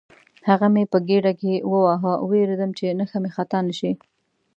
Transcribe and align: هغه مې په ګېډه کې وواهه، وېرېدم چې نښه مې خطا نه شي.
هغه 0.49 0.67
مې 0.73 0.83
په 0.91 0.97
ګېډه 1.07 1.33
کې 1.41 1.53
وواهه، 1.71 2.13
وېرېدم 2.29 2.71
چې 2.77 2.85
نښه 2.99 3.17
مې 3.23 3.29
خطا 3.35 3.59
نه 3.67 3.73
شي. 3.79 3.91